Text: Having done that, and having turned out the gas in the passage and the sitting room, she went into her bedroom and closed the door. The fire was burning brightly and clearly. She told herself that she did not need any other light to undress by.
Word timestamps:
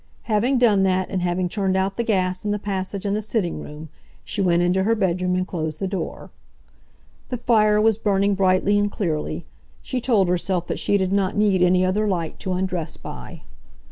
Having 0.23 0.57
done 0.57 0.81
that, 0.81 1.11
and 1.11 1.21
having 1.21 1.47
turned 1.47 1.77
out 1.77 1.95
the 1.95 2.03
gas 2.03 2.43
in 2.43 2.49
the 2.49 2.57
passage 2.57 3.05
and 3.05 3.15
the 3.15 3.21
sitting 3.21 3.61
room, 3.61 3.89
she 4.23 4.41
went 4.41 4.63
into 4.63 4.81
her 4.81 4.95
bedroom 4.95 5.35
and 5.35 5.45
closed 5.45 5.77
the 5.77 5.87
door. 5.87 6.31
The 7.29 7.37
fire 7.37 7.79
was 7.79 7.99
burning 7.99 8.33
brightly 8.33 8.79
and 8.79 8.91
clearly. 8.91 9.45
She 9.83 10.01
told 10.01 10.27
herself 10.27 10.65
that 10.65 10.79
she 10.79 10.97
did 10.97 11.13
not 11.13 11.37
need 11.37 11.61
any 11.61 11.85
other 11.85 12.07
light 12.07 12.39
to 12.39 12.53
undress 12.53 12.97
by. 12.97 13.43